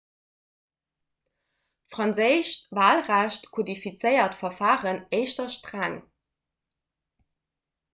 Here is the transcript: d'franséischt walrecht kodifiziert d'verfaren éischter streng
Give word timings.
d'franséischt 1.91 2.65
walrecht 2.79 3.47
kodifiziert 3.59 4.35
d'verfaren 4.41 5.01
éischter 5.23 5.57
streng 5.59 5.97